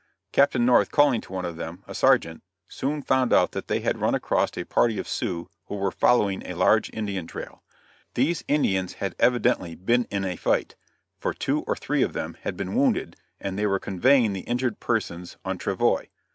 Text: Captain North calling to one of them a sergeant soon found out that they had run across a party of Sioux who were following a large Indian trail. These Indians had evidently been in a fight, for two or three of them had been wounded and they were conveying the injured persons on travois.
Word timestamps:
Captain 0.31 0.65
North 0.65 0.89
calling 0.89 1.21
to 1.21 1.31
one 1.31 1.45
of 1.45 1.57
them 1.57 1.83
a 1.87 1.93
sergeant 1.93 2.41
soon 2.67 3.03
found 3.03 3.31
out 3.31 3.51
that 3.51 3.67
they 3.67 3.81
had 3.81 4.01
run 4.01 4.15
across 4.15 4.49
a 4.57 4.63
party 4.63 4.97
of 4.97 5.07
Sioux 5.07 5.47
who 5.65 5.75
were 5.75 5.91
following 5.91 6.43
a 6.47 6.55
large 6.55 6.89
Indian 6.91 7.27
trail. 7.27 7.61
These 8.15 8.43
Indians 8.47 8.93
had 8.93 9.13
evidently 9.19 9.75
been 9.75 10.05
in 10.05 10.25
a 10.25 10.37
fight, 10.37 10.75
for 11.19 11.35
two 11.35 11.59
or 11.67 11.75
three 11.75 12.01
of 12.01 12.13
them 12.13 12.35
had 12.41 12.57
been 12.57 12.73
wounded 12.73 13.15
and 13.39 13.59
they 13.59 13.67
were 13.67 13.77
conveying 13.77 14.33
the 14.33 14.39
injured 14.39 14.79
persons 14.79 15.37
on 15.45 15.59
travois. 15.59 16.05